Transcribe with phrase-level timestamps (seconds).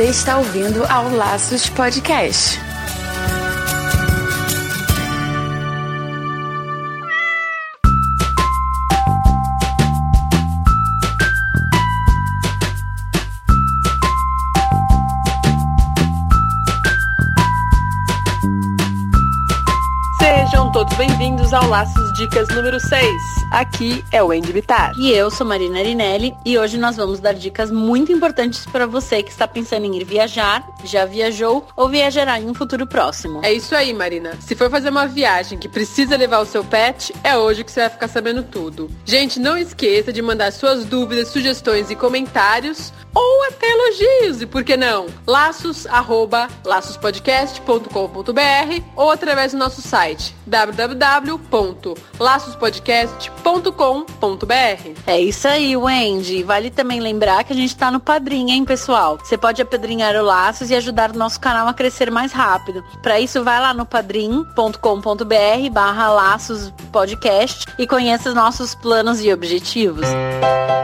[0.00, 2.58] Você está ouvindo ao Laços Podcast.
[20.18, 23.39] Sejam todos bem-vindos ao Laços Dicas número 6.
[23.50, 24.92] Aqui é o Andy Bittar.
[24.96, 29.24] E eu sou Marina Arinelli e hoje nós vamos dar dicas muito importantes para você
[29.24, 33.40] que está pensando em ir viajar, já viajou ou viajará em um futuro próximo.
[33.42, 34.38] É isso aí, Marina.
[34.40, 37.80] Se for fazer uma viagem que precisa levar o seu pet, é hoje que você
[37.80, 38.88] vai ficar sabendo tudo.
[39.04, 44.62] Gente, não esqueça de mandar suas dúvidas, sugestões e comentários ou até elogios, e por
[44.62, 45.06] que não?
[45.26, 53.39] Laços, arroba, laçospodcast.com.br ou através do nosso site www.laçospodcast.com.br
[55.06, 56.42] É isso aí, Wendy.
[56.42, 59.18] Vale também lembrar que a gente tá no Padrim, hein, pessoal?
[59.18, 62.84] Você pode apedrinhar o Laços e ajudar o nosso canal a crescer mais rápido.
[63.02, 69.32] Para isso, vai lá no padrim.com.br barra Laços Podcast e conheça os nossos planos e
[69.32, 70.06] objetivos.
[70.06, 70.79] Massa,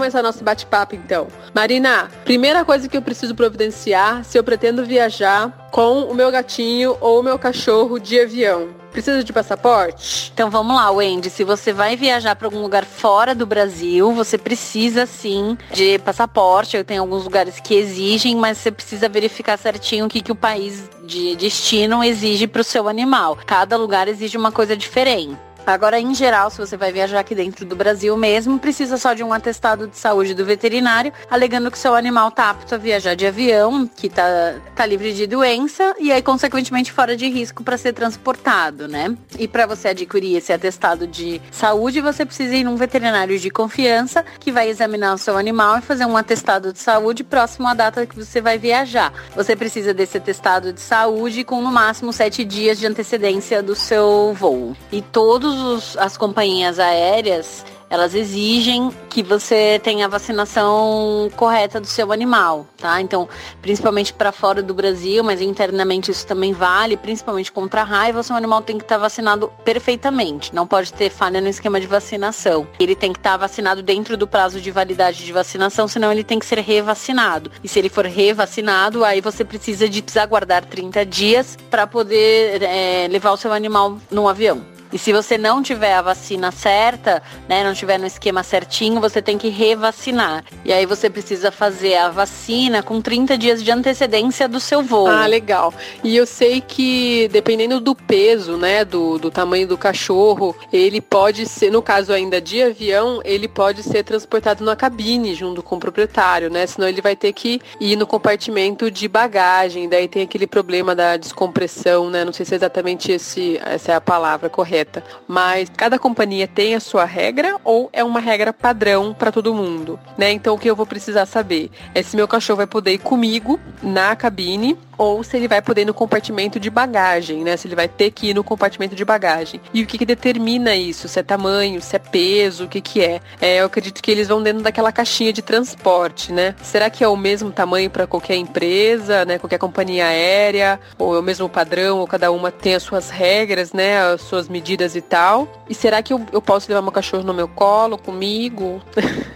[0.00, 1.28] começar nosso bate-papo então.
[1.52, 6.96] Marina, primeira coisa que eu preciso providenciar se eu pretendo viajar com o meu gatinho
[7.02, 8.80] ou o meu cachorro de avião.
[8.90, 10.32] Precisa de passaporte?
[10.34, 11.28] Então vamos lá, Wendy.
[11.28, 16.76] Se você vai viajar para algum lugar fora do Brasil, você precisa sim de passaporte.
[16.76, 20.34] Eu tenho alguns lugares que exigem, mas você precisa verificar certinho o que, que o
[20.34, 23.38] país de destino exige para o seu animal.
[23.46, 25.36] Cada lugar exige uma coisa diferente.
[25.66, 29.22] Agora, em geral, se você vai viajar aqui dentro do Brasil mesmo, precisa só de
[29.22, 33.26] um atestado de saúde do veterinário, alegando que seu animal está apto a viajar de
[33.26, 37.92] avião, que tá, tá livre de doença e aí, consequentemente, fora de risco para ser
[37.92, 39.14] transportado, né?
[39.38, 44.24] E para você adquirir esse atestado de saúde, você precisa ir num veterinário de confiança
[44.38, 48.06] que vai examinar o seu animal e fazer um atestado de saúde próximo à data
[48.06, 49.12] que você vai viajar.
[49.34, 54.34] Você precisa desse atestado de saúde com no máximo sete dias de antecedência do seu
[54.34, 54.76] voo.
[54.90, 61.88] E todos os, as companhias aéreas elas exigem que você tenha a vacinação correta do
[61.88, 63.00] seu animal, tá?
[63.00, 63.28] Então,
[63.60, 68.36] principalmente para fora do Brasil, mas internamente isso também vale, principalmente contra a raiva, seu
[68.36, 70.54] animal tem que estar tá vacinado perfeitamente.
[70.54, 72.68] Não pode ter falha no esquema de vacinação.
[72.78, 76.22] Ele tem que estar tá vacinado dentro do prazo de validade de vacinação, senão ele
[76.22, 77.50] tem que ser revacinado.
[77.64, 83.08] E se ele for revacinado, aí você precisa de aguardar 30 dias para poder é,
[83.10, 84.79] levar o seu animal no avião.
[84.92, 89.22] E se você não tiver a vacina certa, né, não tiver no esquema certinho, você
[89.22, 90.44] tem que revacinar.
[90.64, 95.06] E aí você precisa fazer a vacina com 30 dias de antecedência do seu voo.
[95.06, 95.72] Ah, legal.
[96.02, 101.46] E eu sei que dependendo do peso, né, do, do tamanho do cachorro, ele pode
[101.46, 105.80] ser, no caso ainda de avião, ele pode ser transportado na cabine junto com o
[105.80, 106.66] proprietário, né?
[106.66, 109.88] Senão ele vai ter que ir no compartimento de bagagem.
[109.88, 112.24] Daí tem aquele problema da descompressão, né?
[112.24, 114.79] Não sei se é exatamente esse, essa é a palavra correta
[115.26, 119.98] mas cada companhia tem a sua regra ou é uma regra padrão para todo mundo,
[120.16, 120.30] né?
[120.32, 123.58] Então o que eu vou precisar saber é se meu cachorro vai poder ir comigo
[123.82, 127.56] na cabine ou se ele vai poder ir no compartimento de bagagem, né?
[127.56, 129.58] Se ele vai ter que ir no compartimento de bagagem.
[129.72, 131.08] E o que, que determina isso?
[131.08, 133.18] Se é tamanho, se é peso, o que, que é?
[133.40, 133.60] é?
[133.62, 136.54] Eu acredito que eles vão dentro daquela caixinha de transporte, né?
[136.62, 139.38] Será que é o mesmo tamanho para qualquer empresa, né?
[139.38, 140.78] Qualquer companhia aérea?
[140.98, 142.00] Ou é o mesmo padrão?
[142.00, 144.02] Ou cada uma tem as suas regras, né?
[144.02, 145.48] As suas medidas e tal?
[145.66, 148.82] E será que eu, eu posso levar meu cachorro no meu colo, comigo?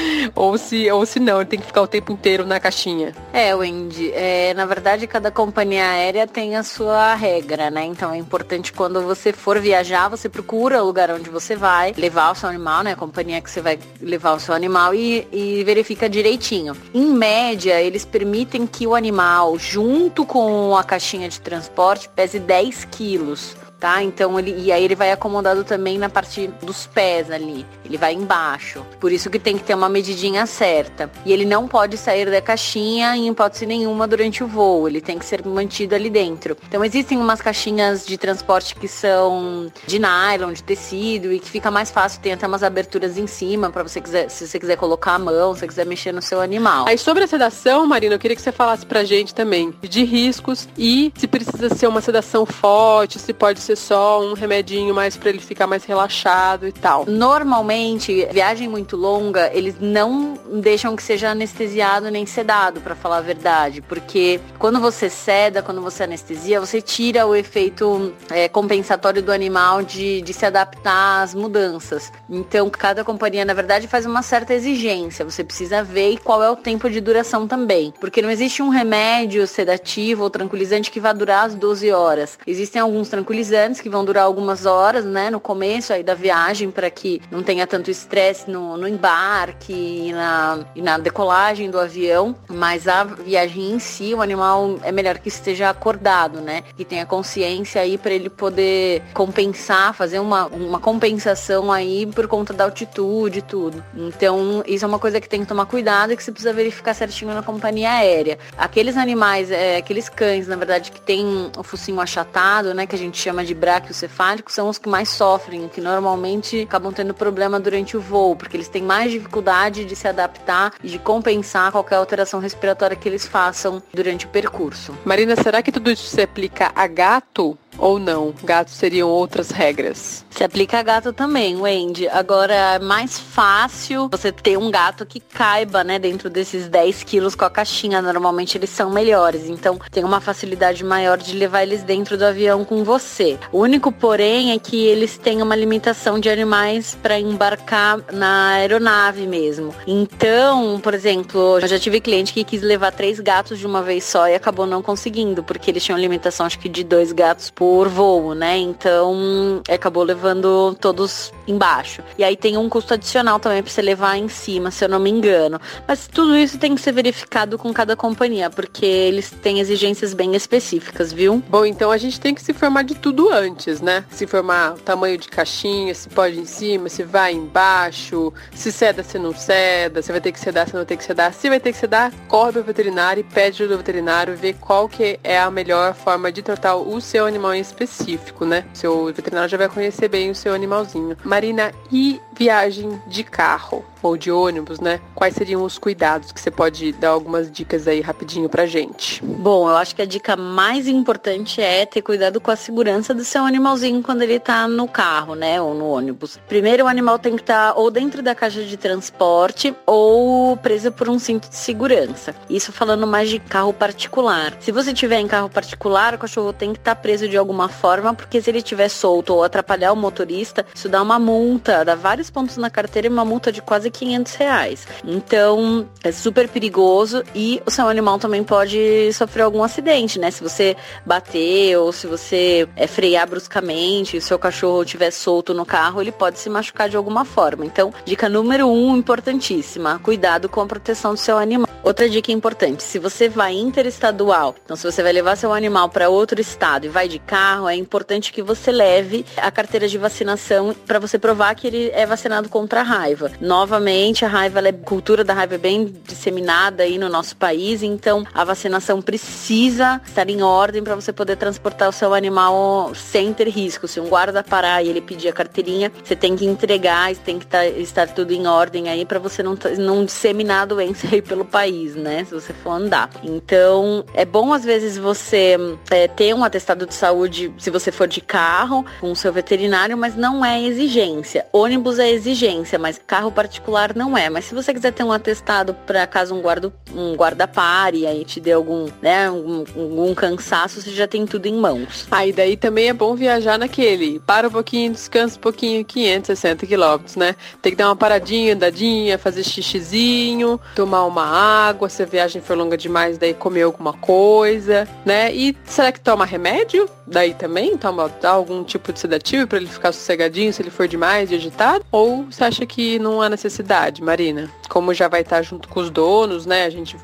[0.34, 3.14] ou se ou se não, ele tem que ficar o tempo inteiro na caixinha.
[3.32, 7.84] É, Wendy, é, na verdade cada companhia aérea tem a sua regra, né?
[7.84, 12.32] Então é importante quando você for viajar, você procura o lugar onde você vai, levar
[12.32, 12.92] o seu animal, né?
[12.92, 16.76] A companhia que você vai levar o seu animal e, e verifica direitinho.
[16.94, 22.84] Em média, eles permitem que o animal, junto com a caixinha de transporte, pese 10
[22.90, 24.02] quilos tá?
[24.02, 27.66] Então ele e aí ele vai acomodado também na parte dos pés ali.
[27.84, 28.84] Ele vai embaixo.
[29.00, 31.10] Por isso que tem que ter uma medidinha certa.
[31.24, 34.88] E ele não pode sair da caixinha em hipótese nenhuma durante o voo.
[34.88, 36.56] Ele tem que ser mantido ali dentro.
[36.68, 41.70] Então existem umas caixinhas de transporte que são de nylon, de tecido e que fica
[41.70, 42.20] mais fácil.
[42.20, 45.54] Tem até umas aberturas em cima para você quiser, se você quiser colocar a mão,
[45.54, 46.86] se você quiser mexer no seu animal.
[46.88, 50.68] Aí sobre a sedação, Marina, eu queria que você falasse pra gente também de riscos
[50.76, 55.40] e se precisa ser uma sedação forte, se pode só um remedinho mais para ele
[55.40, 57.06] ficar mais relaxado e tal.
[57.06, 63.22] Normalmente, viagem muito longa, eles não deixam que seja anestesiado nem sedado, para falar a
[63.22, 69.32] verdade, porque quando você seda, quando você anestesia, você tira o efeito é, compensatório do
[69.32, 72.12] animal de, de se adaptar às mudanças.
[72.28, 75.24] Então, cada companhia, na verdade, faz uma certa exigência.
[75.24, 79.46] Você precisa ver qual é o tempo de duração também, porque não existe um remédio
[79.46, 82.38] sedativo ou tranquilizante que vá durar as 12 horas.
[82.46, 86.90] Existem alguns tranquilizantes que vão durar algumas horas, né, no começo aí da viagem, para
[86.90, 92.34] que não tenha tanto estresse no, no embarque e na, e na decolagem do avião,
[92.48, 97.06] mas a viagem em si, o animal é melhor que esteja acordado, né, que tenha
[97.06, 103.38] consciência aí para ele poder compensar, fazer uma, uma compensação aí por conta da altitude
[103.38, 103.82] e tudo.
[103.94, 106.94] Então, isso é uma coisa que tem que tomar cuidado e que você precisa verificar
[106.94, 108.38] certinho na companhia aérea.
[108.56, 112.98] Aqueles animais, é, aqueles cães, na verdade, que tem o focinho achatado, né, que a
[112.98, 117.96] gente chama de braquiocefálico, são os que mais sofrem, que normalmente acabam tendo problema durante
[117.96, 122.40] o voo, porque eles têm mais dificuldade de se adaptar e de compensar qualquer alteração
[122.40, 124.96] respiratória que eles façam durante o percurso.
[125.04, 127.56] Marina, será que tudo isso se aplica a gato?
[127.78, 128.34] Ou não?
[128.42, 130.24] Gatos seriam outras regras?
[130.30, 132.08] Se aplica a gato também, Wendy.
[132.08, 137.34] Agora, é mais fácil você ter um gato que caiba, né, dentro desses 10 quilos
[137.34, 138.02] com a caixinha.
[138.02, 139.48] Normalmente eles são melhores.
[139.48, 143.38] Então, tem uma facilidade maior de levar eles dentro do avião com você.
[143.50, 149.26] O único, porém, é que eles têm uma limitação de animais para embarcar na aeronave
[149.26, 149.74] mesmo.
[149.86, 154.04] Então, por exemplo, eu já tive cliente que quis levar três gatos de uma vez
[154.04, 157.65] só e acabou não conseguindo, porque eles tinham limitação, acho que de dois gatos por
[157.66, 158.56] por voo, né?
[158.58, 162.00] Então acabou levando todos embaixo.
[162.16, 165.00] E aí tem um custo adicional também para você levar em cima, se eu não
[165.00, 165.60] me engano.
[165.86, 170.36] Mas tudo isso tem que ser verificado com cada companhia, porque eles têm exigências bem
[170.36, 171.42] específicas, viu?
[171.48, 174.04] Bom, então a gente tem que se informar de tudo antes, né?
[174.10, 179.02] Se informar o tamanho de caixinha, se pode em cima, se vai embaixo, se ceda,
[179.02, 181.32] se não ceda, se vai ter que cedar, se não vai ter que cedar.
[181.32, 184.88] Se vai ter que cedar, corre para o veterinário e pede do veterinário ver qual
[184.88, 188.64] que é a melhor forma de tratar o seu animal em específico, né?
[188.72, 191.16] Seu veterinário já vai conhecer bem o seu animalzinho.
[191.24, 195.00] Marina, e viagem de carro ou de ônibus, né?
[195.14, 199.22] Quais seriam os cuidados que você pode dar algumas dicas aí rapidinho pra gente?
[199.24, 203.24] Bom, eu acho que a dica mais importante é ter cuidado com a segurança do
[203.24, 205.60] seu animalzinho quando ele tá no carro, né?
[205.60, 206.38] Ou no ônibus.
[206.48, 210.92] Primeiro, o animal tem que estar tá ou dentro da caixa de transporte ou preso
[210.92, 212.34] por um cinto de segurança.
[212.48, 214.56] Isso falando mais de carro particular.
[214.60, 217.68] Se você tiver em carro particular, o cachorro tem que estar tá preso de alguma
[217.68, 221.94] forma, porque se ele estiver solto ou atrapalhar o motorista, isso dá uma multa, dá
[221.94, 224.86] vários pontos na carteira e uma multa de quase 500 reais.
[225.04, 230.30] Então, é super perigoso e o seu animal também pode sofrer algum acidente, né?
[230.30, 235.54] Se você bater ou se você é, frear bruscamente, e o seu cachorro estiver solto
[235.54, 237.64] no carro, ele pode se machucar de alguma forma.
[237.64, 241.66] Então, dica número um, importantíssima, cuidado com a proteção do seu animal.
[241.82, 246.08] Outra dica importante, se você vai interestadual, então se você vai levar seu animal para
[246.08, 250.74] outro estado e vai de carro, é importante que você leve a carteira de vacinação
[250.84, 252.15] para você provar que ele é vacinado
[252.48, 253.30] contra a raiva.
[253.40, 258.26] Novamente, a raiva, a cultura da raiva é bem disseminada aí no nosso país, então
[258.34, 263.48] a vacinação precisa estar em ordem para você poder transportar o seu animal sem ter
[263.48, 263.86] risco.
[263.86, 267.46] Se um guarda parar e ele pedir a carteirinha, você tem que entregar, tem que
[267.46, 271.44] tá, estar tudo em ordem aí para você não, não disseminar a doença aí pelo
[271.44, 272.24] país, né?
[272.24, 273.10] Se você for andar.
[273.22, 275.56] Então, é bom às vezes você
[275.90, 279.96] é, ter um atestado de saúde se você for de carro com o seu veterinário,
[279.96, 281.46] mas não é exigência.
[281.52, 284.28] Ônibus é exigência, mas carro particular não é.
[284.30, 288.06] Mas se você quiser ter um atestado para caso um guarda um guarda pare e
[288.06, 292.06] aí te dê algum, né, um, algum cansaço, você já tem tudo em mãos.
[292.10, 296.66] Aí ah, daí também é bom viajar naquele, para um pouquinho, descansa um pouquinho, 560
[296.66, 297.36] quilômetros, né?
[297.60, 302.56] Tem que dar uma paradinha, andadinha, fazer xixizinho, tomar uma água, se a viagem for
[302.56, 305.32] longa demais, daí comer alguma coisa, né?
[305.34, 306.88] E será que toma remédio?
[307.06, 311.28] Daí também toma algum tipo de sedativo para ele ficar sossegadinho se ele for demais
[311.28, 311.84] de agitado?
[311.96, 314.50] Ou você acha que não há necessidade, Marina?
[314.68, 316.66] Como já vai estar junto com os donos, né?
[316.66, 316.94] A gente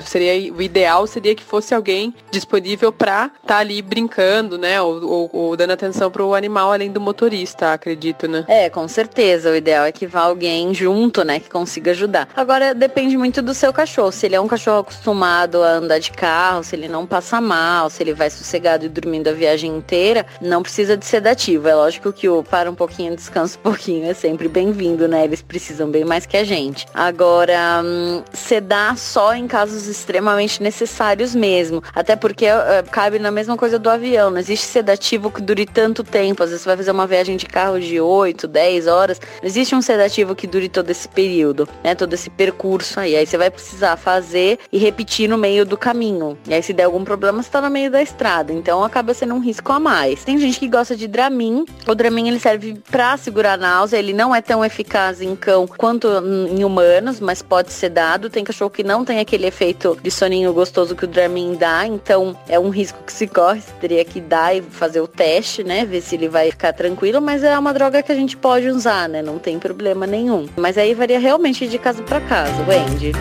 [0.00, 4.80] seria o ideal seria que fosse alguém disponível para estar tá ali brincando, né?
[4.80, 8.46] Ou, ou, ou dando atenção para o animal além do motorista, acredito, né?
[8.48, 9.50] É, com certeza.
[9.50, 11.38] O ideal é que vá alguém junto, né?
[11.38, 12.26] Que consiga ajudar.
[12.34, 14.12] Agora depende muito do seu cachorro.
[14.12, 17.90] Se ele é um cachorro acostumado a andar de carro, se ele não passa mal,
[17.90, 21.68] se ele vai sossegado e dormindo a viagem inteira, não precisa de sedativo.
[21.68, 25.24] É lógico que o para um pouquinho, descansa um pouquinho é sempre bem-vindo, né?
[25.24, 26.86] Eles precisam bem mais que a gente.
[26.94, 31.82] Agora, hum, sedar só em casos extremamente necessários mesmo.
[31.94, 34.30] Até porque uh, cabe na mesma coisa do avião.
[34.30, 36.42] Não existe sedativo que dure tanto tempo.
[36.42, 39.20] Às vezes você vai fazer uma viagem de carro de 8, 10 horas.
[39.42, 41.94] Não existe um sedativo que dure todo esse período, né?
[41.94, 43.16] Todo esse percurso aí.
[43.16, 46.38] Aí você vai precisar fazer e repetir no meio do caminho.
[46.46, 48.52] E aí se der algum problema, você tá no meio da estrada.
[48.52, 50.22] Então acaba sendo um risco a mais.
[50.24, 51.64] Tem gente que gosta de Dramin.
[51.86, 53.56] O Dramin ele serve para segurar a
[53.92, 56.08] Ele não é tão eficaz em cão quanto
[56.50, 58.30] em humanos, mas pode ser dado.
[58.30, 61.86] Tem cachorro que não tem aquele efeito de soninho gostoso que o Dramin dá.
[61.86, 63.60] Então é um risco que se corre.
[63.60, 65.84] Você teria que dar e fazer o teste, né?
[65.84, 67.20] Ver se ele vai ficar tranquilo.
[67.20, 69.22] Mas é uma droga que a gente pode usar, né?
[69.22, 70.48] Não tem problema nenhum.
[70.56, 73.12] Mas aí varia realmente de caso para caso, Wendy.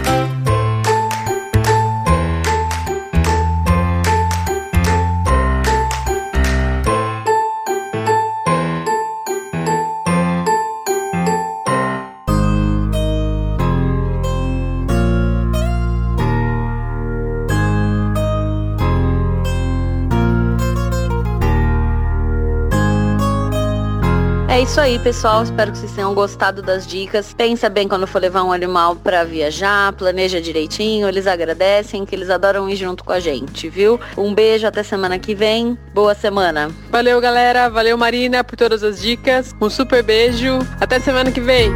[24.55, 25.43] É isso aí, pessoal.
[25.43, 27.33] Espero que vocês tenham gostado das dicas.
[27.33, 31.09] Pensa bem quando for levar um animal para viajar, planeja direitinho.
[31.09, 33.99] Eles agradecem, que eles adoram ir junto com a gente, viu?
[34.17, 35.77] Um beijo, até semana que vem.
[35.93, 36.71] Boa semana.
[36.89, 37.69] Valeu, galera.
[37.69, 39.53] Valeu, Marina, por todas as dicas.
[39.59, 40.59] Um super beijo.
[40.79, 41.69] Até semana que vem.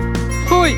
[0.47, 0.77] Fui!